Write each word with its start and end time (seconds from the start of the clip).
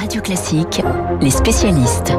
Radio 0.00 0.22
Classique, 0.22 0.80
les 1.20 1.30
spécialistes. 1.30 2.14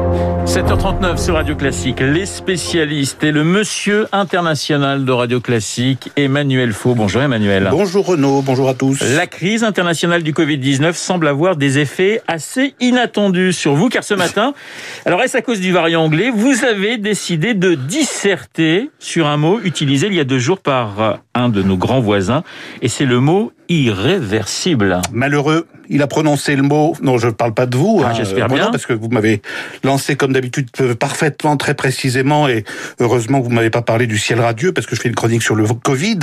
7h39 0.46 1.16
sur 1.16 1.34
Radio 1.34 1.56
Classique, 1.56 1.98
les 1.98 2.26
spécialistes 2.26 3.24
et 3.24 3.32
le 3.32 3.42
monsieur 3.42 4.06
international 4.12 5.04
de 5.04 5.10
Radio 5.10 5.40
Classique, 5.40 6.12
Emmanuel 6.14 6.74
Faux. 6.74 6.94
Bonjour 6.94 7.22
Emmanuel. 7.22 7.66
Bonjour 7.72 8.06
Renaud, 8.06 8.40
bonjour 8.42 8.68
à 8.68 8.74
tous. 8.74 9.02
La 9.16 9.26
crise 9.26 9.64
internationale 9.64 10.22
du 10.22 10.32
Covid-19 10.32 10.92
semble 10.92 11.26
avoir 11.26 11.56
des 11.56 11.80
effets 11.80 12.22
assez 12.28 12.74
inattendus 12.78 13.52
sur 13.52 13.74
vous, 13.74 13.88
car 13.88 14.04
ce 14.04 14.14
matin, 14.14 14.54
alors 15.04 15.20
est-ce 15.22 15.36
à 15.36 15.42
cause 15.42 15.58
du 15.58 15.72
variant 15.72 16.04
anglais, 16.04 16.30
vous 16.30 16.64
avez 16.64 16.98
décidé 16.98 17.54
de 17.54 17.74
disserter 17.74 18.90
sur 19.00 19.26
un 19.26 19.36
mot 19.36 19.58
utilisé 19.58 20.06
il 20.06 20.14
y 20.14 20.20
a 20.20 20.24
deux 20.24 20.38
jours 20.38 20.60
par 20.60 21.18
un 21.34 21.48
de 21.48 21.62
nos 21.62 21.76
grands 21.76 22.00
voisins, 22.00 22.44
et 22.80 22.88
c'est 22.88 23.06
le 23.06 23.18
mot 23.18 23.50
irréversible. 23.68 25.00
Malheureux, 25.12 25.66
il 25.88 26.02
a 26.02 26.06
prononcé 26.06 26.56
le 26.56 26.62
mot. 26.62 26.94
Non, 27.02 27.18
je 27.18 27.28
ne 27.28 27.32
parle 27.32 27.54
pas 27.54 27.66
de 27.66 27.71
vous. 27.76 28.02
Ah, 28.04 28.08
hein, 28.08 28.14
J'espère 28.14 28.48
bien. 28.48 28.70
Parce 28.70 28.86
que 28.86 28.92
vous 28.92 29.08
m'avez 29.08 29.42
lancé 29.84 30.16
comme 30.16 30.32
d'habitude 30.32 30.68
euh, 30.80 30.94
parfaitement, 30.94 31.56
très 31.56 31.74
précisément, 31.74 32.48
et 32.48 32.64
heureusement 33.00 33.40
que 33.40 33.44
vous 33.44 33.52
m'avez 33.52 33.70
pas 33.70 33.82
parlé 33.82 34.06
du 34.06 34.18
ciel 34.18 34.40
radieux 34.40 34.72
parce 34.72 34.86
que 34.86 34.96
je 34.96 35.00
fais 35.00 35.08
une 35.08 35.14
chronique 35.14 35.42
sur 35.42 35.54
le 35.54 35.66
Covid. 35.66 36.18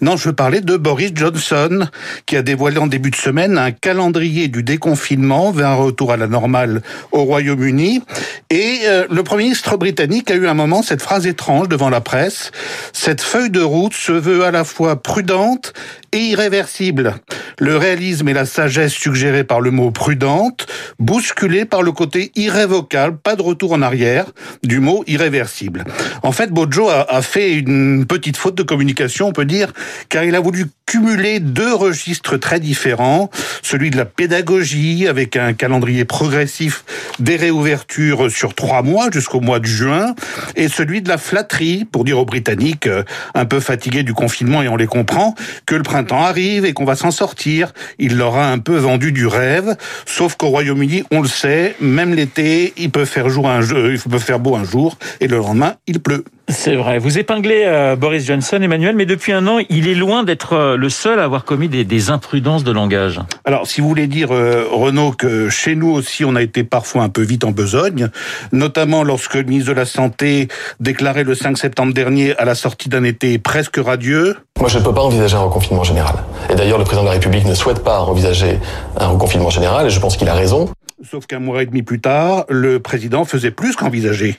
Non, 0.00 0.16
je 0.16 0.28
veux 0.28 0.34
parler 0.34 0.60
de 0.60 0.76
Boris 0.76 1.12
Johnson 1.14 1.86
qui 2.26 2.36
a 2.36 2.42
dévoilé 2.42 2.78
en 2.78 2.86
début 2.86 3.10
de 3.10 3.16
semaine 3.16 3.58
un 3.58 3.70
calendrier 3.70 4.48
du 4.48 4.62
déconfinement 4.62 5.50
vers 5.50 5.68
un 5.68 5.74
retour 5.74 6.12
à 6.12 6.16
la 6.16 6.26
normale 6.26 6.82
au 7.12 7.24
Royaume-Uni. 7.24 8.02
Et 8.50 8.80
euh, 8.84 9.06
le 9.10 9.22
Premier 9.22 9.44
ministre 9.44 9.76
britannique 9.76 10.30
a 10.30 10.34
eu 10.34 10.46
un 10.46 10.54
moment 10.54 10.82
cette 10.82 11.02
phrase 11.02 11.26
étrange 11.26 11.68
devant 11.68 11.90
la 11.90 12.00
presse. 12.00 12.50
Cette 12.92 13.20
feuille 13.20 13.50
de 13.50 13.60
route 13.60 13.94
se 13.94 14.12
veut 14.12 14.44
à 14.44 14.50
la 14.50 14.64
fois 14.64 15.02
prudente 15.02 15.72
irréversible. 16.18 17.14
Le 17.58 17.76
réalisme 17.76 18.28
et 18.28 18.34
la 18.34 18.44
sagesse 18.44 18.92
suggérés 18.92 19.44
par 19.44 19.60
le 19.60 19.70
mot 19.70 19.90
prudente, 19.90 20.66
bousculés 20.98 21.64
par 21.64 21.82
le 21.82 21.92
côté 21.92 22.32
irrévocable, 22.36 23.16
pas 23.18 23.36
de 23.36 23.42
retour 23.42 23.72
en 23.72 23.82
arrière, 23.82 24.26
du 24.62 24.80
mot 24.80 25.04
irréversible. 25.06 25.84
En 26.22 26.32
fait, 26.32 26.50
Bojo 26.50 26.88
a, 26.88 27.06
a 27.08 27.22
fait 27.22 27.54
une 27.54 28.04
petite 28.06 28.36
faute 28.36 28.54
de 28.54 28.62
communication, 28.62 29.28
on 29.28 29.32
peut 29.32 29.44
dire, 29.44 29.72
car 30.08 30.24
il 30.24 30.34
a 30.34 30.40
voulu 30.40 30.66
cumuler 30.86 31.40
deux 31.40 31.74
registres 31.74 32.36
très 32.36 32.60
différents, 32.60 33.28
celui 33.62 33.90
de 33.90 33.96
la 33.96 34.04
pédagogie 34.04 35.08
avec 35.08 35.36
un 35.36 35.52
calendrier 35.52 36.04
progressif 36.04 36.84
des 37.18 37.34
réouvertures 37.34 38.30
sur 38.30 38.54
trois 38.54 38.82
mois 38.82 39.08
jusqu'au 39.10 39.40
mois 39.40 39.58
de 39.58 39.66
juin, 39.66 40.14
et 40.54 40.68
celui 40.68 41.02
de 41.02 41.08
la 41.08 41.18
flatterie, 41.18 41.84
pour 41.84 42.04
dire 42.04 42.18
aux 42.18 42.24
Britanniques, 42.24 42.86
euh, 42.86 43.02
un 43.34 43.46
peu 43.46 43.58
fatigués 43.58 44.04
du 44.04 44.14
confinement 44.14 44.62
et 44.62 44.68
on 44.68 44.76
les 44.76 44.86
comprend, 44.86 45.34
que 45.66 45.74
le 45.74 45.82
printemps 45.82 46.05
arrive 46.14 46.64
et 46.64 46.72
qu'on 46.72 46.84
va 46.84 46.96
s'en 46.96 47.10
sortir. 47.10 47.72
Il 47.98 48.16
leur 48.16 48.36
a 48.36 48.50
un 48.50 48.58
peu 48.58 48.76
vendu 48.76 49.12
du 49.12 49.26
rêve, 49.26 49.76
sauf 50.04 50.36
qu'au 50.36 50.48
Royaume-Uni, 50.48 51.04
on 51.10 51.20
le 51.20 51.28
sait, 51.28 51.74
même 51.80 52.14
l'été, 52.14 52.72
il 52.76 52.90
peut 52.90 53.04
faire 53.04 53.28
jour 53.28 53.48
un 53.48 53.60
jour, 53.60 53.78
il 53.90 53.98
peut 53.98 54.18
faire 54.18 54.38
beau 54.38 54.56
un 54.56 54.64
jour, 54.64 54.96
et 55.20 55.28
le 55.28 55.38
lendemain, 55.38 55.76
il 55.86 56.00
pleut. 56.00 56.24
C'est 56.48 56.76
vrai. 56.76 56.98
Vous 56.98 57.18
épinglez 57.18 57.64
euh, 57.66 57.96
Boris 57.96 58.24
Johnson, 58.24 58.60
Emmanuel, 58.62 58.94
mais 58.94 59.04
depuis 59.04 59.32
un 59.32 59.48
an, 59.48 59.58
il 59.68 59.88
est 59.88 59.94
loin 59.94 60.22
d'être 60.22 60.52
euh, 60.52 60.76
le 60.76 60.88
seul 60.88 61.18
à 61.18 61.24
avoir 61.24 61.44
commis 61.44 61.68
des, 61.68 61.84
des, 61.84 62.10
imprudences 62.10 62.62
de 62.62 62.70
langage. 62.70 63.20
Alors, 63.44 63.66
si 63.66 63.80
vous 63.80 63.88
voulez 63.88 64.06
dire, 64.06 64.32
euh, 64.32 64.64
Renaud, 64.70 65.10
que 65.10 65.48
chez 65.48 65.74
nous 65.74 65.90
aussi, 65.90 66.24
on 66.24 66.36
a 66.36 66.42
été 66.42 66.62
parfois 66.62 67.02
un 67.02 67.08
peu 67.08 67.22
vite 67.22 67.42
en 67.42 67.50
besogne, 67.50 68.10
notamment 68.52 69.02
lorsque 69.02 69.34
le 69.34 69.42
ministre 69.42 69.70
de 69.70 69.76
la 69.76 69.86
Santé 69.86 70.46
déclarait 70.78 71.24
le 71.24 71.34
5 71.34 71.58
septembre 71.58 71.92
dernier, 71.92 72.36
à 72.36 72.44
la 72.44 72.54
sortie 72.54 72.88
d'un 72.88 73.02
été 73.02 73.38
presque 73.38 73.78
radieux, 73.78 74.36
moi, 74.60 74.70
je 74.70 74.78
ne 74.78 74.84
peux 74.84 74.94
pas 74.94 75.02
envisager 75.02 75.36
un 75.36 75.40
reconfinement 75.40 75.84
général. 75.84 76.14
Et 76.48 76.54
d'ailleurs, 76.54 76.78
le 76.78 76.84
président 76.84 77.02
de 77.02 77.08
la 77.08 77.14
République 77.14 77.44
ne 77.44 77.54
souhaite 77.54 77.84
pas 77.84 78.00
envisager 78.00 78.58
un 78.96 79.08
reconfinement 79.08 79.50
général, 79.50 79.86
et 79.86 79.90
je 79.90 80.00
pense 80.00 80.16
qu'il 80.16 80.28
a 80.28 80.34
raison. 80.34 80.70
Sauf 81.10 81.26
qu'un 81.26 81.40
mois 81.40 81.62
et 81.62 81.66
demi 81.66 81.82
plus 81.82 82.00
tard, 82.00 82.46
le 82.48 82.78
président 82.78 83.24
faisait 83.24 83.50
plus 83.50 83.76
qu'envisager. 83.76 84.38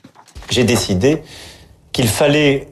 J'ai 0.50 0.64
décidé 0.64 1.22
qu'il 1.98 2.10
fallait 2.10 2.68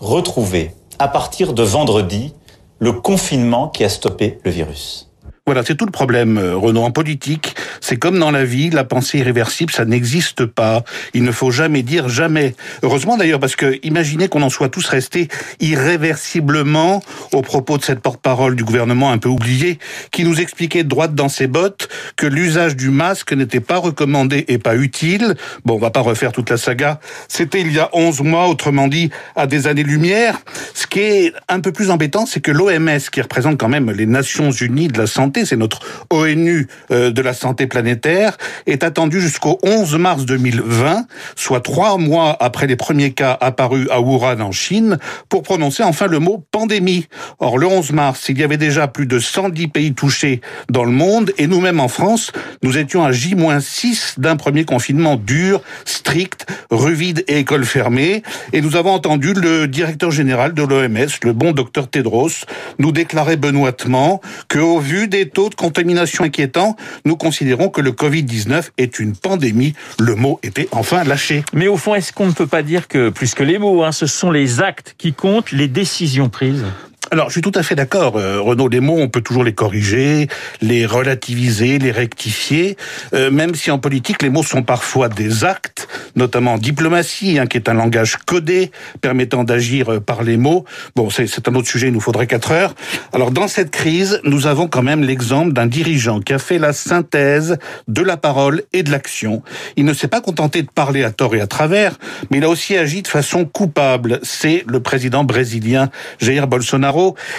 retrouver, 0.00 0.70
à 0.98 1.06
partir 1.06 1.52
de 1.52 1.62
vendredi, 1.62 2.32
le 2.78 2.92
confinement 2.94 3.68
qui 3.68 3.84
a 3.84 3.90
stoppé 3.90 4.38
le 4.42 4.50
virus. 4.50 5.11
Voilà, 5.44 5.64
c'est 5.64 5.74
tout 5.74 5.86
le 5.86 5.90
problème, 5.90 6.38
Renaud. 6.38 6.84
En 6.84 6.92
politique, 6.92 7.56
c'est 7.80 7.96
comme 7.96 8.16
dans 8.16 8.30
la 8.30 8.44
vie, 8.44 8.70
la 8.70 8.84
pensée 8.84 9.18
irréversible, 9.18 9.72
ça 9.72 9.84
n'existe 9.84 10.46
pas. 10.46 10.84
Il 11.14 11.24
ne 11.24 11.32
faut 11.32 11.50
jamais 11.50 11.82
dire 11.82 12.08
jamais. 12.08 12.54
Heureusement 12.84 13.16
d'ailleurs, 13.16 13.40
parce 13.40 13.56
que 13.56 13.80
imaginez 13.82 14.28
qu'on 14.28 14.42
en 14.42 14.50
soit 14.50 14.68
tous 14.68 14.86
restés 14.86 15.26
irréversiblement 15.58 17.02
au 17.32 17.42
propos 17.42 17.76
de 17.76 17.82
cette 17.82 17.98
porte-parole 17.98 18.54
du 18.54 18.62
gouvernement 18.62 19.10
un 19.10 19.18
peu 19.18 19.28
oublié, 19.28 19.80
qui 20.12 20.22
nous 20.22 20.40
expliquait 20.40 20.84
droite 20.84 21.16
dans 21.16 21.28
ses 21.28 21.48
bottes 21.48 21.88
que 22.14 22.28
l'usage 22.28 22.76
du 22.76 22.90
masque 22.90 23.32
n'était 23.32 23.58
pas 23.58 23.78
recommandé 23.78 24.44
et 24.46 24.58
pas 24.58 24.76
utile. 24.76 25.34
Bon, 25.64 25.74
on 25.74 25.78
va 25.78 25.90
pas 25.90 26.02
refaire 26.02 26.30
toute 26.30 26.50
la 26.50 26.56
saga. 26.56 27.00
C'était 27.26 27.62
il 27.62 27.72
y 27.72 27.80
a 27.80 27.90
11 27.94 28.20
mois, 28.20 28.46
autrement 28.46 28.86
dit, 28.86 29.10
à 29.34 29.48
des 29.48 29.66
années-lumière. 29.66 30.40
Ce 30.72 30.86
qui 30.86 31.00
est 31.00 31.32
un 31.48 31.58
peu 31.58 31.72
plus 31.72 31.90
embêtant, 31.90 32.26
c'est 32.26 32.40
que 32.40 32.52
l'OMS, 32.52 33.00
qui 33.10 33.20
représente 33.20 33.58
quand 33.58 33.68
même 33.68 33.90
les 33.90 34.06
Nations 34.06 34.52
Unies 34.52 34.86
de 34.86 34.98
la 34.98 35.08
santé, 35.08 35.31
c'est 35.44 35.56
notre 35.56 35.80
ONU 36.10 36.68
euh, 36.90 37.10
de 37.10 37.22
la 37.22 37.34
santé 37.34 37.66
planétaire, 37.66 38.36
est 38.66 38.84
attendu 38.84 39.20
jusqu'au 39.20 39.58
11 39.62 39.96
mars 39.96 40.24
2020, 40.24 41.06
soit 41.36 41.60
trois 41.60 41.98
mois 41.98 42.36
après 42.40 42.66
les 42.66 42.76
premiers 42.76 43.12
cas 43.12 43.36
apparus 43.40 43.88
à 43.90 44.00
Wuhan 44.00 44.40
en 44.40 44.52
Chine, 44.52 44.98
pour 45.28 45.42
prononcer 45.42 45.82
enfin 45.82 46.06
le 46.06 46.18
mot 46.18 46.44
pandémie. 46.50 47.06
Or, 47.38 47.58
le 47.58 47.66
11 47.66 47.92
mars, 47.92 48.28
il 48.28 48.38
y 48.38 48.44
avait 48.44 48.56
déjà 48.56 48.88
plus 48.88 49.06
de 49.06 49.18
110 49.18 49.68
pays 49.68 49.94
touchés 49.94 50.40
dans 50.70 50.84
le 50.84 50.92
monde, 50.92 51.32
et 51.38 51.46
nous-mêmes 51.46 51.80
en 51.80 51.88
France, 51.88 52.32
nous 52.62 52.78
étions 52.78 53.04
à 53.04 53.12
J-6 53.12 54.20
d'un 54.20 54.36
premier 54.36 54.64
confinement 54.64 55.16
dur, 55.16 55.62
strict, 55.84 56.46
rue 56.70 56.94
vide 56.94 57.24
et 57.28 57.38
école 57.38 57.64
fermée, 57.64 58.22
et 58.52 58.60
nous 58.60 58.76
avons 58.76 58.92
entendu 58.92 59.32
le 59.32 59.66
directeur 59.68 60.10
général 60.10 60.54
de 60.54 60.62
l'OMS, 60.62 61.08
le 61.22 61.32
bon 61.32 61.52
docteur 61.52 61.88
Tedros, 61.88 62.44
nous 62.78 62.92
déclarer 62.92 63.36
benoîtement 63.36 64.20
que, 64.48 64.58
au 64.58 64.78
vu 64.78 65.08
des 65.08 65.21
taux 65.26 65.48
de 65.48 65.54
contamination 65.54 66.24
inquiétants, 66.24 66.76
nous 67.04 67.16
considérons 67.16 67.68
que 67.68 67.80
le 67.80 67.92
Covid-19 67.92 68.70
est 68.78 68.98
une 68.98 69.14
pandémie. 69.14 69.74
Le 69.98 70.14
mot 70.14 70.38
était 70.42 70.68
enfin 70.72 71.04
lâché. 71.04 71.44
Mais 71.52 71.68
au 71.68 71.76
fond, 71.76 71.94
est-ce 71.94 72.12
qu'on 72.12 72.26
ne 72.26 72.32
peut 72.32 72.46
pas 72.46 72.62
dire 72.62 72.88
que, 72.88 73.10
plus 73.10 73.34
que 73.34 73.42
les 73.42 73.58
mots, 73.58 73.82
hein, 73.82 73.92
ce 73.92 74.06
sont 74.06 74.30
les 74.30 74.60
actes 74.60 74.94
qui 74.98 75.12
comptent, 75.12 75.52
les 75.52 75.68
décisions 75.68 76.28
prises? 76.28 76.64
Alors, 77.10 77.28
je 77.28 77.32
suis 77.32 77.42
tout 77.42 77.52
à 77.56 77.62
fait 77.62 77.74
d'accord, 77.74 78.16
euh, 78.16 78.40
Renaud. 78.40 78.68
Les 78.68 78.80
mots, 78.80 78.96
on 78.98 79.08
peut 79.08 79.20
toujours 79.20 79.44
les 79.44 79.52
corriger, 79.52 80.28
les 80.62 80.86
relativiser, 80.86 81.78
les 81.78 81.90
rectifier, 81.90 82.78
euh, 83.12 83.30
même 83.30 83.54
si 83.54 83.70
en 83.70 83.78
politique, 83.78 84.22
les 84.22 84.30
mots 84.30 84.42
sont 84.42 84.62
parfois 84.62 85.10
des 85.10 85.44
actes, 85.44 85.88
notamment 86.16 86.54
en 86.54 86.58
diplomatie, 86.58 87.38
hein, 87.38 87.46
qui 87.46 87.58
est 87.58 87.68
un 87.68 87.74
langage 87.74 88.16
codé 88.24 88.70
permettant 89.02 89.44
d'agir 89.44 89.92
euh, 89.92 90.00
par 90.00 90.22
les 90.22 90.38
mots. 90.38 90.64
Bon, 90.96 91.10
c'est 91.10 91.48
un 91.48 91.54
autre 91.54 91.68
sujet, 91.68 91.88
il 91.88 91.92
nous 91.92 92.00
faudrait 92.00 92.26
quatre 92.26 92.50
heures. 92.52 92.74
Alors, 93.12 93.30
dans 93.30 93.48
cette 93.48 93.72
crise, 93.72 94.20
nous 94.24 94.46
avons 94.46 94.68
quand 94.68 94.82
même 94.82 95.02
l'exemple 95.02 95.52
d'un 95.52 95.66
dirigeant 95.66 96.20
qui 96.20 96.32
a 96.32 96.38
fait 96.38 96.58
la 96.58 96.72
synthèse 96.72 97.58
de 97.88 98.02
la 98.02 98.16
parole 98.16 98.62
et 98.72 98.82
de 98.82 98.90
l'action. 98.90 99.42
Il 99.76 99.84
ne 99.84 99.92
s'est 99.92 100.08
pas 100.08 100.22
contenté 100.22 100.62
de 100.62 100.70
parler 100.70 101.02
à 101.02 101.10
tort 101.10 101.34
et 101.34 101.40
à 101.42 101.46
travers, 101.46 101.98
mais 102.30 102.38
il 102.38 102.44
a 102.44 102.48
aussi 102.48 102.76
agi 102.76 103.02
de 103.02 103.08
façon 103.08 103.44
coupable. 103.44 104.20
C'est 104.22 104.64
le 104.66 104.80
président 104.80 105.24
brésilien 105.24 105.90
Jair 106.18 106.46
Bolsonaro 106.46 106.91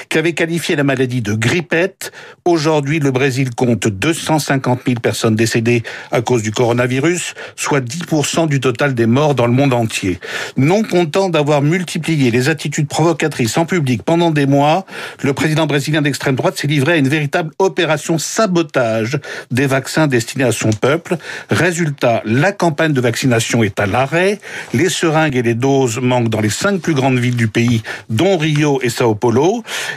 qui 0.10 0.18
avait 0.18 0.34
qualifié 0.34 0.76
la 0.76 0.84
maladie 0.84 1.22
de 1.22 1.34
grippette. 1.34 2.12
Aujourd'hui, 2.46 3.00
le 3.00 3.12
Brésil 3.12 3.50
compte 3.56 3.88
250 3.88 4.82
000 4.86 5.00
personnes 5.00 5.36
décédées 5.36 5.84
à 6.12 6.22
cause 6.22 6.42
du 6.42 6.52
coronavirus, 6.52 7.36
soit 7.56 7.82
10% 7.82 8.48
du 8.48 8.60
total 8.60 8.94
des 8.94 9.06
morts 9.06 9.36
dans 9.36 9.48
le 9.48 9.54
monde 9.54 9.74
entier. 9.74 10.20
Non 10.58 10.84
content 10.84 11.30
d'avoir 11.30 11.62
multiplié 11.62 12.32
les 12.32 12.50
attitudes 12.50 12.88
provocatrices 12.88 13.58
en 13.58 13.66
public 13.66 14.04
pendant 14.04 14.32
des 14.32 14.46
mois, 14.46 14.86
le 15.22 15.34
président 15.34 15.68
brésilien 15.68 16.02
d'extrême 16.02 16.36
droite 16.36 16.58
s'est 16.58 16.68
livré 16.68 16.94
à 16.94 16.98
une 16.98 17.08
véritable 17.08 17.52
opération 17.60 18.18
sabotage 18.18 19.20
des 19.52 19.68
vaccins 19.68 20.08
destinés 20.08 20.46
à 20.46 20.52
son 20.52 20.72
peuple. 20.72 21.18
Résultat, 21.50 22.22
la 22.26 22.52
campagne 22.52 22.94
de 22.94 23.02
vaccination 23.02 23.64
est 23.64 23.80
à 23.80 23.86
l'arrêt, 23.86 24.40
les 24.74 24.90
seringues 24.90 25.36
et 25.36 25.42
les 25.42 25.56
doses 25.56 26.00
manquent 26.00 26.30
dans 26.30 26.42
les 26.42 26.50
cinq 26.50 26.82
plus 26.82 26.94
grandes 26.94 27.20
villes 27.20 27.36
du 27.36 27.48
pays, 27.48 27.84
dont 28.10 28.38
Rio 28.38 28.80
et 28.82 28.90
Sao 28.90 29.16
Paulo. 29.16 29.43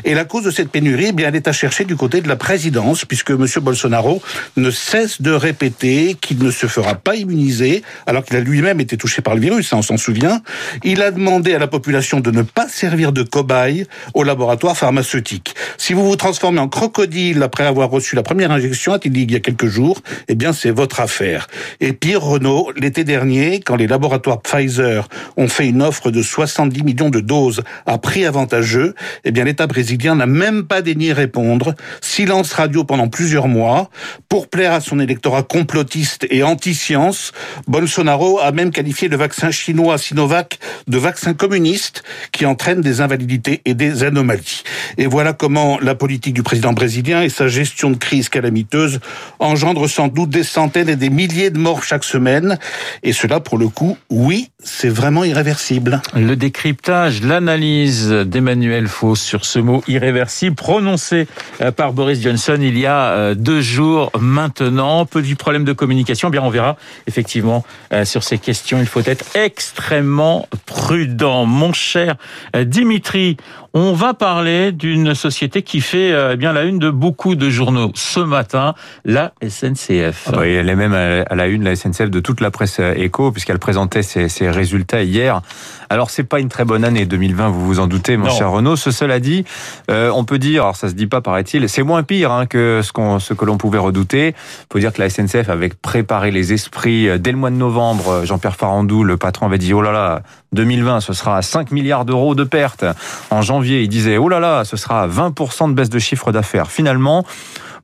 Et 0.04 0.14
la 0.14 0.24
cause 0.24 0.44
de 0.44 0.50
cette 0.50 0.70
pénurie, 0.70 1.06
eh 1.08 1.12
bien, 1.12 1.28
elle 1.28 1.36
est 1.36 1.48
à 1.48 1.52
chercher 1.52 1.84
du 1.84 1.96
côté 1.96 2.20
de 2.20 2.28
la 2.28 2.36
présidence, 2.36 3.04
puisque 3.04 3.30
M. 3.30 3.46
Bolsonaro 3.62 4.22
ne 4.56 4.70
cesse 4.70 5.22
de 5.22 5.30
répéter 5.30 6.16
qu'il 6.20 6.42
ne 6.42 6.50
se 6.50 6.66
fera 6.66 6.94
pas 6.94 7.14
immuniser, 7.16 7.82
alors 8.06 8.24
qu'il 8.24 8.36
a 8.36 8.40
lui-même 8.40 8.80
été 8.80 8.96
touché 8.96 9.22
par 9.22 9.34
le 9.34 9.40
virus, 9.40 9.72
hein, 9.72 9.78
on 9.78 9.82
s'en 9.82 9.96
souvient. 9.96 10.42
Il 10.84 11.02
a 11.02 11.10
demandé 11.10 11.54
à 11.54 11.58
la 11.58 11.66
population 11.66 12.20
de 12.20 12.30
ne 12.30 12.42
pas 12.42 12.68
servir 12.68 13.12
de 13.12 13.22
cobaye 13.22 13.86
au 14.14 14.22
laboratoire 14.22 14.76
pharmaceutique. 14.76 15.54
Si 15.78 15.92
vous 15.92 16.06
vous 16.06 16.16
transformez 16.16 16.60
en 16.60 16.68
crocodile 16.68 17.42
après 17.42 17.64
avoir 17.64 17.90
reçu 17.90 18.16
la 18.16 18.22
première 18.22 18.50
injection, 18.50 18.92
a-t-il 18.92 19.12
dit 19.12 19.22
il 19.22 19.32
y 19.32 19.36
a 19.36 19.40
quelques 19.40 19.66
jours, 19.66 20.00
eh 20.28 20.34
bien, 20.34 20.52
c'est 20.52 20.70
votre 20.70 21.00
affaire. 21.00 21.46
Et 21.80 21.92
pire, 21.92 22.22
Renault, 22.22 22.72
l'été 22.76 23.04
dernier, 23.04 23.60
quand 23.60 23.76
les 23.76 23.86
laboratoires 23.86 24.40
Pfizer 24.40 25.08
ont 25.36 25.48
fait 25.48 25.68
une 25.68 25.82
offre 25.82 26.10
de 26.10 26.22
70 26.22 26.82
millions 26.82 27.10
de 27.10 27.20
doses 27.20 27.62
à 27.86 27.98
prix 27.98 28.24
avantageux, 28.24 28.94
eh 29.24 29.32
l'État 29.44 29.66
brésilien 29.66 30.14
n'a 30.14 30.26
même 30.26 30.64
pas 30.64 30.82
daigné 30.82 31.12
répondre. 31.12 31.74
Silence 32.00 32.52
radio 32.52 32.84
pendant 32.84 33.08
plusieurs 33.08 33.48
mois. 33.48 33.90
Pour 34.28 34.48
plaire 34.48 34.72
à 34.72 34.80
son 34.80 35.00
électorat 35.00 35.42
complotiste 35.42 36.26
et 36.30 36.42
anti-science, 36.42 37.32
Bolsonaro 37.66 38.38
a 38.40 38.52
même 38.52 38.70
qualifié 38.70 39.08
le 39.08 39.16
vaccin 39.16 39.50
chinois 39.50 39.98
Sinovac 39.98 40.58
de 40.86 40.98
vaccin 40.98 41.34
communiste 41.34 42.02
qui 42.32 42.46
entraîne 42.46 42.80
des 42.80 43.00
invalidités 43.00 43.62
et 43.64 43.74
des 43.74 44.02
anomalies. 44.02 44.62
Et 44.98 45.06
voilà 45.06 45.32
comment 45.32 45.78
la 45.80 45.94
politique 45.94 46.34
du 46.34 46.42
président 46.42 46.72
brésilien 46.72 47.22
et 47.22 47.28
sa 47.28 47.48
gestion 47.48 47.90
de 47.90 47.96
crise 47.96 48.28
calamiteuse 48.28 49.00
engendrent 49.38 49.88
sans 49.88 50.08
doute 50.08 50.30
des 50.30 50.44
centaines 50.44 50.88
et 50.88 50.96
des 50.96 51.10
milliers 51.10 51.50
de 51.50 51.58
morts 51.58 51.84
chaque 51.84 52.04
semaine. 52.04 52.58
Et 53.02 53.12
cela, 53.12 53.40
pour 53.40 53.58
le 53.58 53.68
coup, 53.68 53.96
oui, 54.10 54.50
c'est 54.62 54.88
vraiment 54.88 55.24
irréversible. 55.24 56.02
Le 56.14 56.36
décryptage, 56.36 57.22
l'analyse 57.22 58.10
d'Emmanuel 58.10 58.88
Faux 58.88 59.16
sur 59.26 59.44
ce 59.44 59.58
mot 59.58 59.82
irréversible 59.88 60.54
prononcé 60.54 61.26
euh, 61.60 61.72
par 61.72 61.92
Boris 61.92 62.22
Johnson 62.22 62.58
il 62.60 62.78
y 62.78 62.86
a 62.86 63.10
euh, 63.10 63.34
deux 63.34 63.60
jours 63.60 64.12
maintenant. 64.18 65.04
Petit 65.04 65.34
problème 65.34 65.64
de 65.64 65.72
communication, 65.72 66.30
bien 66.30 66.42
on 66.42 66.50
verra 66.50 66.76
effectivement 67.06 67.64
euh, 67.92 68.04
sur 68.04 68.22
ces 68.22 68.38
questions. 68.38 68.78
Il 68.78 68.86
faut 68.86 69.00
être 69.00 69.24
extrêmement 69.34 70.48
prudent. 70.64 71.44
Mon 71.44 71.72
cher 71.72 72.16
Dimitri, 72.54 73.36
on 73.78 73.92
va 73.92 74.14
parler 74.14 74.72
d'une 74.72 75.14
société 75.14 75.60
qui 75.60 75.82
fait 75.82 76.14
eh 76.32 76.36
bien 76.36 76.54
la 76.54 76.62
une 76.62 76.78
de 76.78 76.88
beaucoup 76.88 77.34
de 77.34 77.50
journaux 77.50 77.92
ce 77.94 78.20
matin, 78.20 78.74
la 79.04 79.32
SNCF. 79.46 80.30
Ah 80.32 80.38
oui, 80.38 80.48
elle 80.48 80.70
est 80.70 80.76
même 80.76 80.94
à 80.94 81.34
la 81.34 81.46
une, 81.46 81.62
la 81.62 81.76
SNCF, 81.76 82.10
de 82.10 82.20
toute 82.20 82.40
la 82.40 82.50
presse 82.50 82.80
éco, 82.96 83.32
puisqu'elle 83.32 83.58
présentait 83.58 84.02
ses, 84.02 84.30
ses 84.30 84.48
résultats 84.48 85.02
hier. 85.02 85.42
Alors 85.90 86.10
c'est 86.10 86.24
pas 86.24 86.40
une 86.40 86.48
très 86.48 86.64
bonne 86.64 86.84
année 86.84 87.06
2020, 87.06 87.48
vous 87.50 87.66
vous 87.66 87.80
en 87.80 87.86
doutez, 87.86 88.16
mon 88.16 88.30
cher 88.30 88.50
Renaud. 88.50 88.76
Ce 88.76 88.90
cela 88.90 89.20
dit, 89.20 89.44
euh, 89.90 90.10
on 90.14 90.24
peut 90.24 90.38
dire, 90.38 90.62
alors 90.62 90.76
ça 90.76 90.88
se 90.88 90.94
dit 90.94 91.06
pas, 91.06 91.20
paraît-il, 91.20 91.68
c'est 91.68 91.82
moins 91.82 92.02
pire 92.02 92.32
hein, 92.32 92.46
que 92.46 92.80
ce, 92.82 92.92
qu'on, 92.92 93.18
ce 93.18 93.34
que 93.34 93.44
l'on 93.44 93.58
pouvait 93.58 93.78
redouter. 93.78 94.28
Il 94.28 94.66
faut 94.72 94.78
dire 94.78 94.92
que 94.92 95.00
la 95.00 95.10
SNCF 95.10 95.48
avait 95.48 95.68
préparé 95.68 96.30
les 96.30 96.52
esprits 96.52 97.08
euh, 97.08 97.18
dès 97.18 97.30
le 97.30 97.38
mois 97.38 97.50
de 97.50 97.56
novembre. 97.56 98.24
Jean-Pierre 98.24 98.56
Farandou, 98.56 99.04
le 99.04 99.16
patron, 99.16 99.46
avait 99.46 99.58
dit 99.58 99.74
oh 99.74 99.82
là 99.82 99.92
là, 99.92 100.22
2020, 100.56 101.00
ce 101.00 101.12
sera 101.12 101.40
5 101.42 101.70
milliards 101.70 102.04
d'euros 102.04 102.34
de 102.34 102.42
pertes. 102.42 102.84
En 103.30 103.42
janvier, 103.42 103.82
il 103.82 103.88
disait 103.88 104.16
oh 104.16 104.28
là 104.28 104.40
là, 104.40 104.64
ce 104.64 104.76
sera 104.76 105.06
20% 105.06 105.68
de 105.68 105.74
baisse 105.74 105.90
de 105.90 106.00
chiffre 106.00 106.32
d'affaires. 106.32 106.70
Finalement, 106.70 107.24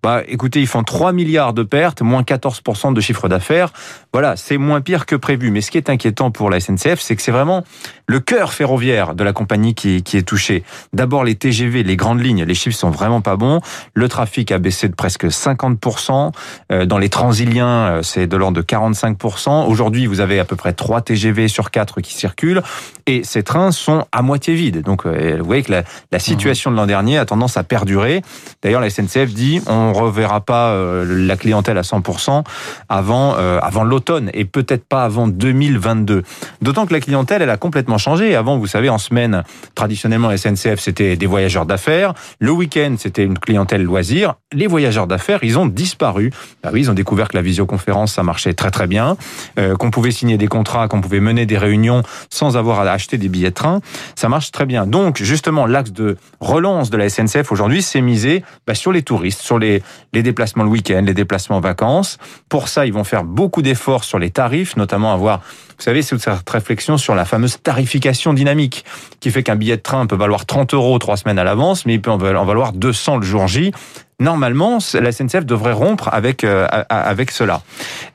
bah, 0.03 0.23
écoutez, 0.27 0.61
ils 0.61 0.67
font 0.67 0.83
3 0.83 1.13
milliards 1.13 1.53
de 1.53 1.63
pertes, 1.63 2.03
moins 2.03 2.23
14% 2.23 2.93
de 2.93 3.01
chiffre 3.01 3.29
d'affaires. 3.29 3.73
Voilà, 4.13 4.37
c'est 4.37 4.59
moins 4.59 4.81
pire 4.81 5.07
que 5.07 5.15
prévu. 5.15 5.53
Mais 5.53 5.61
ce 5.61 5.71
qui 5.71 5.79
est 5.79 5.89
inquiétant 5.89 6.33
pour 6.33 6.51
la 6.51 6.59
SNCF, 6.59 7.01
c'est 7.01 7.15
que 7.15 7.23
c'est 7.23 7.31
vraiment 7.31 7.63
le 8.07 8.19
cœur 8.19 8.53
ferroviaire 8.53 9.15
de 9.15 9.23
la 9.23 9.33
compagnie 9.33 9.75
qui, 9.75 9.97
est 9.97 10.27
touché. 10.27 10.65
D'abord, 10.93 11.23
les 11.23 11.37
TGV, 11.37 11.85
les 11.85 11.97
grandes 11.97 12.21
lignes, 12.21 12.43
les 12.43 12.55
chiffres 12.55 12.77
sont 12.77 12.91
vraiment 12.91 13.21
pas 13.21 13.37
bons. 13.37 13.61
Le 13.95 14.09
trafic 14.09 14.51
a 14.51 14.59
baissé 14.59 14.89
de 14.89 14.95
presque 14.95 15.27
50%. 15.27 16.33
Euh, 16.73 16.85
dans 16.85 16.99
les 16.99 17.09
transiliens, 17.09 17.67
euh, 17.67 18.03
c'est 18.03 18.27
de 18.27 18.37
l'ordre 18.37 18.57
de 18.57 18.63
45%. 18.63 19.67
Aujourd'hui, 19.69 20.07
vous 20.07 20.19
avez 20.19 20.41
à 20.41 20.45
peu 20.45 20.57
près 20.57 20.73
3 20.73 21.03
TGV 21.03 21.47
sur 21.47 21.71
4 21.71 22.01
qui 22.01 22.13
circulent. 22.13 22.63
Et 23.07 23.23
ces 23.23 23.45
trains 23.45 23.71
sont 23.71 24.05
à 24.11 24.23
moitié 24.23 24.55
vides. 24.55 24.83
Donc, 24.83 25.07
euh, 25.07 25.37
vous 25.39 25.47
voyez 25.47 25.63
que 25.63 25.71
la, 25.71 25.85
la 26.11 26.19
situation 26.19 26.73
de 26.73 26.77
l'an 26.77 26.87
dernier 26.87 27.19
a 27.19 27.25
tendance 27.25 27.57
à 27.57 27.63
perdurer. 27.63 28.23
D'ailleurs, 28.63 28.81
la 28.81 28.91
SNCF 28.91 29.33
dit, 29.33 29.63
on 29.69 29.92
on 29.93 30.05
reverra 30.05 30.41
pas 30.41 30.71
euh, 30.71 31.05
la 31.27 31.37
clientèle 31.37 31.79
à 31.79 31.83
100% 31.83 32.45
avant 32.89 33.35
euh, 33.37 33.59
avant 33.61 33.85
l'automne 33.85 34.31
et 34.35 34.45
peut-être 34.45 34.85
pas 34.85 35.05
avant 35.05 35.29
2022. 35.29 36.23
D'autant 36.61 36.87
que 36.87 36.93
la 36.93 37.01
clientèle 37.01 37.43
elle 37.43 37.51
a 37.51 37.57
complètement 37.57 37.99
changé. 37.99 38.35
Avant, 38.35 38.59
vous 38.59 38.67
savez, 38.67 38.89
en 38.89 38.99
semaine, 38.99 39.43
traditionnellement 39.75 40.35
SNCF 40.37 40.79
c'était 40.79 41.17
des 41.17 41.27
voyageurs 41.27 41.67
d'affaires. 41.67 42.15
Le 42.39 42.51
week-end 42.53 42.95
c'était 42.99 43.25
une 43.25 43.39
clientèle 43.39 43.83
loisir. 43.83 44.35
Les 44.53 44.67
voyageurs 44.67 45.07
d'affaires 45.07 45.41
ils 45.43 45.59
ont 45.59 45.67
disparu. 45.67 46.33
Bah 46.63 46.71
oui, 46.73 46.81
ils 46.81 46.91
ont 46.91 46.95
découvert 46.95 47.29
que 47.29 47.37
la 47.37 47.43
visioconférence 47.43 48.15
ça 48.15 48.23
marchait 48.23 48.55
très 48.55 48.71
très 48.71 48.87
bien, 48.87 49.17
euh, 49.59 49.77
qu'on 49.77 49.91
pouvait 49.91 50.11
signer 50.11 50.39
des 50.39 50.49
contrats, 50.49 50.89
qu'on 50.89 51.01
pouvait 51.01 51.21
mener 51.21 51.47
des 51.47 51.59
réunions 51.59 52.03
sans 52.31 52.57
avoir 52.57 52.81
à 52.81 52.91
acheter 52.91 53.19
des 53.19 53.29
billets 53.29 53.51
de 53.51 53.55
train. 53.55 53.81
Ça 54.15 54.29
marche 54.29 54.51
très 54.53 54.67
bien. 54.67 54.87
Donc 54.87 55.19
justement 55.19 55.67
l'axe 55.67 55.93
de 55.93 56.17
relance 56.41 56.91
de 56.91 56.97
la 56.97 57.09
SNCF 57.09 57.53
aujourd'hui 57.53 57.83
c'est 57.83 58.01
misé 58.01 58.43
bah, 58.67 58.75
sur 58.75 58.93
les 58.93 59.03
touristes, 59.03 59.41
sur 59.41 59.59
les 59.59 59.82
les, 60.13 60.23
déplacements 60.23 60.65
le 60.65 60.71
week-end, 60.71 61.03
les 61.05 61.15
déplacements 61.15 61.61
vacances. 61.61 62.19
Pour 62.49 62.69
ça, 62.69 62.87
ils 62.87 62.93
vont 62.93 63.05
faire 63.05 63.25
beaucoup 63.25 63.63
d'efforts 63.63 64.05
sur 64.05 64.19
les 64.19 64.31
tarifs, 64.31 64.77
notamment 64.77 65.13
avoir, 65.13 65.39
vous 65.39 65.85
savez, 65.85 66.03
cette 66.03 66.49
réflexion 66.49 66.97
sur 66.97 67.15
la 67.15 67.25
fameuse 67.25 67.59
tarification 67.63 68.33
dynamique, 68.33 68.85
qui 69.21 69.31
fait 69.31 69.43
qu'un 69.43 69.57
billet 69.57 69.77
de 69.77 69.83
train 69.83 70.07
peut 70.07 70.17
valoir 70.17 70.47
30 70.47 70.75
euros 70.75 70.99
trois 70.99 71.17
semaines 71.17 71.39
à 71.39 71.45
l'avance, 71.45 71.87
mais 71.87 71.95
il 71.95 72.01
peut 72.01 72.11
en 72.11 72.17
valoir 72.19 72.73
200 72.73 73.19
le 73.19 73.23
jour 73.23 73.47
J 73.47 73.73
normalement, 74.21 74.79
la 74.95 75.13
SNCF 75.13 75.45
devrait 75.45 75.73
rompre 75.73 76.09
avec 76.13 76.45
euh, 76.45 76.67
avec 76.89 77.31
cela. 77.31 77.63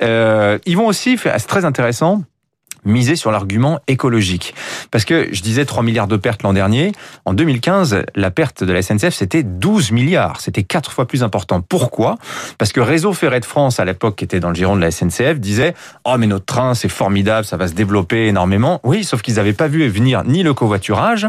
Euh, 0.02 0.58
ils 0.66 0.78
vont 0.78 0.88
aussi, 0.88 1.18
c'est 1.18 1.48
très 1.48 1.66
intéressant, 1.66 2.24
miser 2.88 3.16
sur 3.16 3.32
l'argument 3.32 3.80
écologique. 3.88 4.56
Parce 4.92 5.06
que 5.06 5.28
je 5.32 5.42
disais 5.42 5.66
3 5.66 5.84
milliards 5.84 6.08
de 6.08 6.18
pertes 6.18 6.44
l'an 6.44 6.54
dernier. 6.54 6.92
En 7.26 7.34
2015, 7.34 8.04
la 8.16 8.32
perte 8.32 8.64
de 8.64 8.74
la 8.74 8.82
SNCF, 8.82 9.14
c'était 9.14 9.44
12 9.44 9.92
milliards. 9.92 10.42
C'était 10.42 10.64
quatre 10.64 10.92
fois 10.92 11.06
plus 11.06 11.24
important. 11.24 11.62
Pourquoi? 11.62 12.18
Parce 12.58 12.72
que 12.72 12.80
Réseau 12.80 13.14
Ferré 13.14 13.40
de 13.40 13.46
France, 13.46 13.80
à 13.80 13.86
l'époque, 13.86 14.16
qui 14.18 14.24
était 14.24 14.40
dans 14.40 14.50
le 14.50 14.56
giron 14.56 14.76
de 14.76 14.82
la 14.82 14.92
SNCF, 14.92 15.40
disait 15.40 15.74
«Oh, 16.06 16.16
mais 16.18 16.28
notre 16.28 16.46
train, 16.46 16.74
c'est 16.74 16.90
formidable, 16.90 17.46
ça 17.46 17.58
va 17.58 17.68
se 17.68 17.74
développer 17.74 18.28
énormément.» 18.28 18.80
Oui, 18.84 19.04
sauf 19.04 19.22
qu'ils 19.22 19.36
n'avaient 19.36 19.54
pas 19.54 19.68
vu 19.68 19.88
venir 19.88 20.24
ni 20.24 20.44
le 20.44 20.54
covoiturage, 20.54 21.28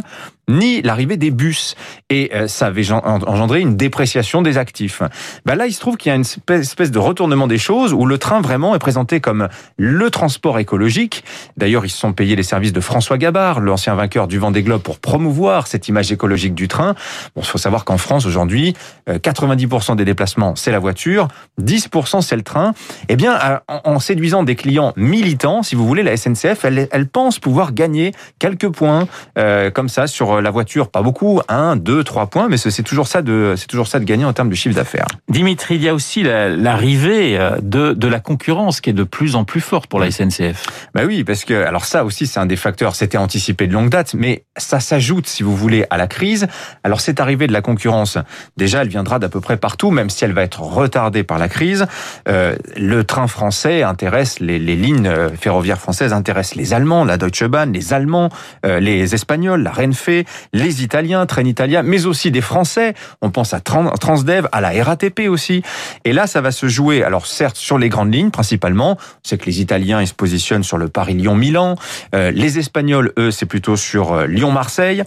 ni 0.48 0.82
l'arrivée 0.82 1.16
des 1.16 1.30
bus. 1.30 1.76
Et 2.10 2.30
euh, 2.34 2.48
ça 2.48 2.66
avait 2.66 2.90
engendré 2.90 3.60
une 3.60 3.76
dépréciation 3.76 4.42
des 4.42 4.58
actifs. 4.58 5.02
Ben 5.44 5.54
là, 5.54 5.66
il 5.66 5.72
se 5.72 5.80
trouve 5.80 5.96
qu'il 5.96 6.10
y 6.10 6.12
a 6.12 6.16
une 6.16 6.24
espèce 6.60 6.90
de 6.90 6.98
retournement 6.98 7.46
des 7.46 7.58
choses 7.58 7.92
où 7.92 8.06
le 8.06 8.18
train 8.18 8.40
vraiment 8.40 8.74
est 8.74 8.78
présenté 8.78 9.20
comme 9.20 9.48
le 9.76 10.10
transport 10.10 10.58
écologique. 10.58 11.24
D'ailleurs, 11.56 11.84
ils 11.84 11.90
se 11.90 11.98
sont 11.98 12.12
payés 12.12 12.36
les 12.36 12.42
services 12.42 12.72
de 12.72 12.80
François 12.80 13.18
Gabard, 13.18 13.60
l'ancien 13.60 13.94
vainqueur 13.94 14.26
du 14.26 14.38
Vendée 14.38 14.62
Globe, 14.62 14.82
pour 14.82 14.98
promouvoir 14.98 15.66
cette 15.66 15.88
image 15.88 16.10
écologique 16.12 16.54
du 16.54 16.68
train. 16.68 16.94
Bon, 17.34 17.42
il 17.42 17.46
faut 17.46 17.58
savoir 17.58 17.84
qu'en 17.84 17.98
France, 17.98 18.26
aujourd'hui, 18.26 18.74
90% 19.08 19.92
euh, 19.92 19.94
des 19.94 20.04
déplacements, 20.04 20.56
c'est 20.56 20.70
la 20.70 20.78
voiture, 20.78 21.28
10% 21.60 22.22
c'est 22.22 22.36
le 22.36 22.42
train. 22.42 22.74
Eh 23.08 23.16
bien, 23.16 23.60
en 23.68 23.98
séduisant 23.98 24.42
des 24.42 24.56
clients 24.56 24.92
militants, 24.96 25.62
si 25.62 25.74
vous 25.74 25.86
voulez, 25.86 26.02
la 26.02 26.16
SNCF, 26.16 26.64
elle, 26.64 27.08
pense 27.08 27.38
pouvoir 27.38 27.72
gagner 27.72 28.12
quelques 28.38 28.68
points 28.68 29.08
euh, 29.38 29.70
comme 29.70 29.88
ça 29.88 30.06
sur 30.06 30.37
la 30.40 30.50
voiture, 30.50 30.88
pas 30.90 31.02
beaucoup, 31.02 31.40
un, 31.48 31.76
deux, 31.76 32.04
trois 32.04 32.26
points, 32.26 32.48
mais 32.48 32.56
c'est 32.56 32.82
toujours 32.82 33.06
ça 33.06 33.22
de, 33.22 33.54
c'est 33.56 33.66
toujours 33.66 33.86
ça 33.86 33.98
de 33.98 34.04
gagner 34.04 34.24
en 34.24 34.32
termes 34.32 34.50
de 34.50 34.54
chiffre 34.54 34.74
d'affaires. 34.74 35.06
Dimitri, 35.28 35.76
il 35.76 35.82
y 35.82 35.88
a 35.88 35.94
aussi 35.94 36.22
l'arrivée 36.22 37.38
euh, 37.38 37.58
de, 37.62 37.92
de 37.92 38.08
la 38.08 38.20
concurrence 38.20 38.80
qui 38.80 38.90
est 38.90 38.94
de 38.94 39.04
plus 39.04 39.36
en 39.36 39.44
plus 39.44 39.60
forte 39.60 39.86
pour 39.88 40.00
la 40.00 40.10
SNCF. 40.10 40.66
Bah 40.94 41.02
oui, 41.06 41.24
parce 41.24 41.44
que, 41.44 41.54
alors 41.54 41.84
ça 41.84 42.04
aussi, 42.04 42.26
c'est 42.26 42.40
un 42.40 42.46
des 42.46 42.56
facteurs, 42.56 42.94
c'était 42.94 43.18
anticipé 43.18 43.66
de 43.66 43.72
longue 43.72 43.90
date, 43.90 44.14
mais 44.14 44.44
ça 44.56 44.80
s'ajoute, 44.80 45.26
si 45.26 45.42
vous 45.42 45.56
voulez, 45.56 45.84
à 45.90 45.96
la 45.96 46.06
crise. 46.06 46.46
Alors 46.84 47.00
cette 47.00 47.20
arrivée 47.20 47.46
de 47.46 47.52
la 47.52 47.60
concurrence, 47.60 48.18
déjà, 48.56 48.82
elle 48.82 48.88
viendra 48.88 49.18
d'à 49.18 49.28
peu 49.28 49.40
près 49.40 49.56
partout, 49.56 49.90
même 49.90 50.10
si 50.10 50.24
elle 50.24 50.32
va 50.32 50.42
être 50.42 50.60
retardée 50.60 51.22
par 51.22 51.38
la 51.38 51.48
crise. 51.48 51.86
Euh, 52.28 52.56
le 52.76 53.04
train 53.04 53.26
français 53.26 53.82
intéresse, 53.82 54.40
les, 54.40 54.58
les 54.58 54.76
lignes 54.76 55.06
euh, 55.06 55.30
ferroviaires 55.30 55.80
françaises 55.80 56.12
intéressent 56.12 56.56
les 56.56 56.74
Allemands, 56.74 57.04
la 57.04 57.16
Deutsche 57.16 57.44
Bahn, 57.44 57.72
les 57.72 57.92
Allemands, 57.92 58.30
euh, 58.66 58.80
les 58.80 59.14
Espagnols, 59.14 59.62
la 59.62 59.72
Renfe, 59.72 60.10
les 60.52 60.82
Italiens, 60.82 61.26
Train 61.26 61.44
Italia, 61.44 61.82
mais 61.82 62.06
aussi 62.06 62.30
des 62.30 62.40
Français. 62.40 62.94
On 63.22 63.30
pense 63.30 63.54
à 63.54 63.60
Transdev, 63.60 64.48
à 64.52 64.60
la 64.60 64.70
RATP 64.82 65.28
aussi. 65.28 65.62
Et 66.04 66.12
là, 66.12 66.26
ça 66.26 66.40
va 66.40 66.50
se 66.50 66.68
jouer, 66.68 67.02
alors 67.02 67.26
certes, 67.26 67.56
sur 67.56 67.78
les 67.78 67.88
grandes 67.88 68.12
lignes 68.12 68.30
principalement. 68.30 68.98
C'est 69.22 69.38
que 69.38 69.46
les 69.46 69.60
Italiens, 69.60 70.00
ils 70.00 70.08
se 70.08 70.14
positionnent 70.14 70.62
sur 70.62 70.78
le 70.78 70.88
Paris-Lyon-Milan. 70.88 71.76
Euh, 72.14 72.30
les 72.30 72.58
Espagnols, 72.58 73.12
eux, 73.18 73.30
c'est 73.30 73.46
plutôt 73.46 73.76
sur 73.76 74.12
euh, 74.12 74.26
Lyon-Marseille. 74.26 75.04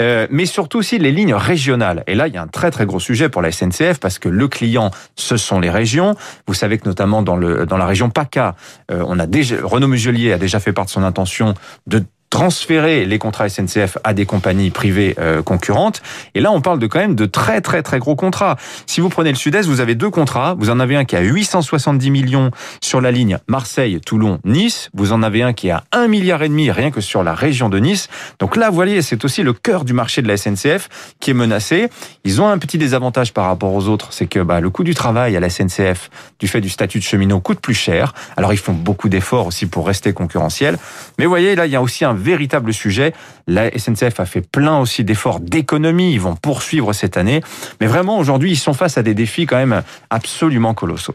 Euh, 0.00 0.26
mais 0.30 0.46
surtout 0.46 0.78
aussi 0.78 0.98
les 0.98 1.12
lignes 1.12 1.34
régionales. 1.34 2.04
Et 2.06 2.14
là, 2.14 2.28
il 2.28 2.34
y 2.34 2.36
a 2.36 2.42
un 2.42 2.48
très 2.48 2.70
très 2.70 2.86
gros 2.86 3.00
sujet 3.00 3.28
pour 3.28 3.42
la 3.42 3.52
SNCF 3.52 3.98
parce 4.00 4.18
que 4.18 4.28
le 4.28 4.48
client, 4.48 4.90
ce 5.16 5.36
sont 5.36 5.60
les 5.60 5.70
régions. 5.70 6.14
Vous 6.46 6.54
savez 6.54 6.78
que 6.78 6.88
notamment 6.88 7.22
dans 7.22 7.36
la 7.36 7.86
région 7.86 8.10
PACA, 8.10 8.54
on 8.90 9.18
a 9.18 9.26
déjà, 9.26 9.56
Renaud 9.62 9.88
Muselier 9.88 10.32
a 10.32 10.38
déjà 10.38 10.60
fait 10.60 10.72
part 10.72 10.86
de 10.86 10.90
son 10.90 11.02
intention 11.02 11.54
de 11.86 12.02
transférer 12.32 13.04
les 13.04 13.18
contrats 13.18 13.50
SNCF 13.50 13.98
à 14.04 14.14
des 14.14 14.24
compagnies 14.24 14.70
privées 14.70 15.14
euh, 15.18 15.42
concurrentes. 15.42 16.00
Et 16.34 16.40
là, 16.40 16.50
on 16.50 16.62
parle 16.62 16.78
de 16.78 16.86
quand 16.86 16.98
même 16.98 17.14
de 17.14 17.26
très 17.26 17.60
très 17.60 17.82
très 17.82 17.98
gros 17.98 18.16
contrats. 18.16 18.56
Si 18.86 19.02
vous 19.02 19.10
prenez 19.10 19.28
le 19.28 19.36
Sud-Est, 19.36 19.66
vous 19.66 19.80
avez 19.80 19.94
deux 19.94 20.08
contrats. 20.08 20.56
Vous 20.58 20.70
en 20.70 20.80
avez 20.80 20.96
un 20.96 21.04
qui 21.04 21.14
a 21.14 21.20
870 21.20 22.10
millions 22.10 22.50
sur 22.80 23.02
la 23.02 23.10
ligne 23.10 23.36
Marseille, 23.48 24.00
Toulon, 24.00 24.38
Nice. 24.46 24.88
Vous 24.94 25.12
en 25.12 25.22
avez 25.22 25.42
un 25.42 25.52
qui 25.52 25.70
a 25.70 25.84
un 25.92 26.08
milliard 26.08 26.42
et 26.42 26.48
demi 26.48 26.70
rien 26.70 26.90
que 26.90 27.02
sur 27.02 27.22
la 27.22 27.34
région 27.34 27.68
de 27.68 27.78
Nice. 27.78 28.08
Donc 28.38 28.56
là, 28.56 28.70
vous 28.70 28.76
voyez, 28.76 29.02
c'est 29.02 29.26
aussi 29.26 29.42
le 29.42 29.52
cœur 29.52 29.84
du 29.84 29.92
marché 29.92 30.22
de 30.22 30.28
la 30.28 30.38
SNCF 30.38 30.88
qui 31.20 31.32
est 31.32 31.34
menacé. 31.34 31.90
Ils 32.24 32.40
ont 32.40 32.48
un 32.48 32.56
petit 32.56 32.78
désavantage 32.78 33.34
par 33.34 33.44
rapport 33.44 33.74
aux 33.74 33.88
autres, 33.88 34.14
c'est 34.14 34.26
que 34.26 34.40
bah, 34.40 34.60
le 34.60 34.70
coût 34.70 34.84
du 34.84 34.94
travail 34.94 35.36
à 35.36 35.40
la 35.40 35.50
SNCF, 35.50 36.08
du 36.38 36.48
fait 36.48 36.62
du 36.62 36.70
statut 36.70 36.98
de 36.98 37.04
cheminot, 37.04 37.40
coûte 37.40 37.60
plus 37.60 37.74
cher. 37.74 38.14
Alors 38.38 38.54
ils 38.54 38.58
font 38.58 38.72
beaucoup 38.72 39.10
d'efforts 39.10 39.48
aussi 39.48 39.66
pour 39.66 39.86
rester 39.86 40.14
concurrentiels. 40.14 40.78
Mais 41.18 41.26
vous 41.26 41.30
voyez, 41.30 41.54
là, 41.54 41.66
il 41.66 41.72
y 41.72 41.76
a 41.76 41.82
aussi 41.82 42.06
un 42.06 42.21
véritable 42.22 42.72
sujet. 42.72 43.12
La 43.46 43.70
SNCF 43.76 44.20
a 44.20 44.26
fait 44.26 44.40
plein 44.40 44.78
aussi 44.78 45.04
d'efforts 45.04 45.40
d'économie. 45.40 46.12
Ils 46.12 46.20
vont 46.20 46.36
poursuivre 46.36 46.92
cette 46.92 47.16
année. 47.16 47.42
Mais 47.80 47.86
vraiment, 47.86 48.18
aujourd'hui, 48.18 48.50
ils 48.52 48.56
sont 48.56 48.72
face 48.72 48.96
à 48.96 49.02
des 49.02 49.14
défis 49.14 49.46
quand 49.46 49.56
même 49.56 49.82
absolument 50.10 50.74
colossaux. 50.74 51.14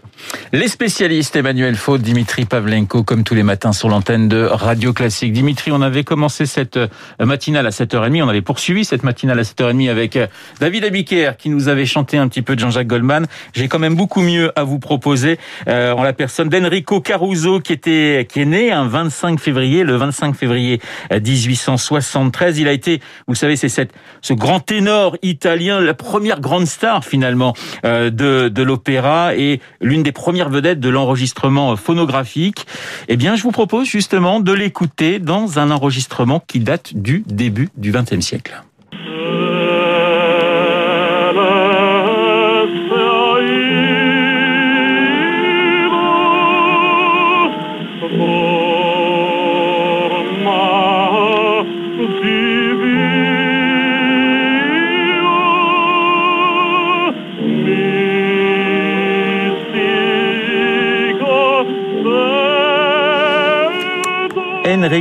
Les 0.54 0.68
spécialistes, 0.68 1.36
Emmanuel 1.36 1.76
Faud, 1.76 1.98
Dimitri 1.98 2.46
Pavlenko, 2.46 3.04
comme 3.04 3.24
tous 3.24 3.36
les 3.36 3.44
matins 3.44 3.74
sur 3.74 3.90
l'antenne 3.90 4.28
de 4.28 4.44
Radio 4.44 4.94
Classique. 4.94 5.34
Dimitri, 5.34 5.72
on 5.72 5.82
avait 5.82 6.04
commencé 6.04 6.46
cette 6.46 6.78
euh, 6.78 6.88
matinale 7.20 7.66
à 7.66 7.70
7h30. 7.70 8.24
On 8.24 8.30
avait 8.30 8.42
poursuivi 8.42 8.86
cette 8.86 9.04
matinale 9.04 9.40
à 9.40 9.44
7h30 9.44 9.90
avec 9.90 10.16
euh, 10.16 10.28
David 10.60 10.86
Abiker 10.86 11.32
qui 11.38 11.50
nous 11.50 11.68
avait 11.70 11.86
chanté 11.86 12.18
un 12.18 12.28
petit 12.28 12.42
peu 12.42 12.56
de 12.56 12.60
Jean-Jacques 12.60 12.88
Goldman. 12.88 13.26
J'ai 13.54 13.68
quand 13.68 13.80
même 13.80 13.96
beaucoup 13.96 14.22
mieux 14.22 14.52
à 14.58 14.64
vous 14.64 14.80
proposer 14.80 15.40
euh, 15.68 15.94
en 15.94 16.04
la 16.04 16.14
personne 16.14 16.50
d'Enrico 16.50 17.02
Caruso 17.02 17.60
qui 17.60 17.74
était 17.74 18.28
qui 18.30 18.42
est 18.42 18.46
né 18.46 18.72
un 18.72 18.88
25 18.88 19.40
février, 19.40 19.84
le 19.84 19.96
25 19.96 20.36
février 20.36 20.82
1873. 21.12 22.60
Il 22.60 22.68
a 22.68 22.72
été, 22.72 23.02
vous 23.28 23.36
savez, 23.36 23.56
c'est 23.56 23.70
cette 23.70 23.92
ce 24.22 24.34
grand 24.34 24.60
ténor 24.60 25.18
italien, 25.22 25.80
la 25.80 25.94
première 25.94 26.40
grande 26.40 26.66
star 26.66 27.04
finalement 27.04 27.54
de 27.84 28.10
de 28.50 28.64
l'opéra 28.64 29.36
et 29.36 29.60
l'une 29.82 30.04
des 30.04 30.12
premières 30.12 30.50
vedettes 30.50 30.80
de 30.80 30.90
l'enregistrement 30.90 31.76
phonographique. 31.76 32.66
Eh 33.08 33.18
bien, 33.18 33.36
je 33.36 33.44
vous 33.44 33.52
propose 33.52 33.88
justement 33.88 34.40
de 34.40 34.54
l'écouter 34.54 35.20
dans 35.20 35.60
un 35.60 35.72
enregistrement 35.72 36.42
qui 36.46 36.60
date 36.60 36.94
du 36.96 37.24
début 37.28 37.70
du 37.78 37.92
XXe 37.92 38.20
siècle. 38.20 38.64
see. 52.22 52.67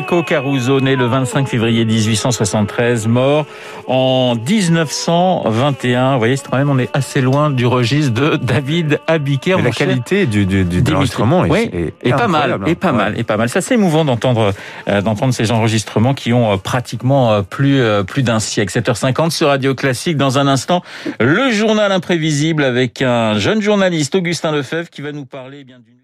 Enrico 0.06 0.22
Caruso, 0.22 0.80
né 0.80 0.94
le 0.94 1.06
25 1.06 1.48
février 1.48 1.84
1873, 1.84 3.08
mort 3.08 3.44
en 3.88 4.36
1921. 4.36 6.12
Vous 6.12 6.18
voyez, 6.18 6.36
quand 6.48 6.56
même, 6.56 6.70
on 6.70 6.78
est 6.78 6.90
assez 6.92 7.20
loin 7.20 7.50
du 7.50 7.66
registre 7.66 8.12
de 8.12 8.36
David 8.36 9.00
Abiker. 9.08 9.60
la 9.60 9.72
qualité 9.72 10.26
du, 10.26 10.46
du, 10.46 10.64
du 10.64 10.80
de 10.80 10.92
l'enregistrement 10.92 11.44
est, 11.46 11.92
est, 12.04 12.10
pas 12.10 12.28
mal, 12.28 12.60
et 12.66 12.76
pas 12.76 12.92
mal, 12.92 13.18
et 13.18 13.24
pas 13.24 13.36
mal. 13.36 13.48
C'est 13.48 13.58
assez 13.58 13.74
émouvant 13.74 14.04
d'entendre 14.04 14.54
euh, 14.86 15.02
d'entendre 15.02 15.34
ces 15.34 15.50
enregistrements 15.50 16.14
qui 16.14 16.32
ont 16.32 16.52
euh, 16.52 16.56
pratiquement 16.56 17.32
euh, 17.32 17.42
plus 17.42 17.82
plus 18.06 18.22
d'un 18.22 18.38
siècle. 18.38 18.78
7h50 18.78 19.30
sur 19.30 19.48
Radio 19.48 19.74
Classique. 19.74 20.16
Dans 20.16 20.38
un 20.38 20.46
instant, 20.46 20.84
le 21.18 21.50
journal 21.50 21.90
imprévisible 21.90 22.62
avec 22.62 23.02
un 23.02 23.38
jeune 23.38 23.60
journaliste, 23.60 24.14
Augustin 24.14 24.52
Lefebvre, 24.52 24.88
qui 24.88 25.02
va 25.02 25.10
nous 25.10 25.26
parler 25.26 25.58
eh 25.62 25.64
bien 25.64 25.80
d'une 25.80 25.96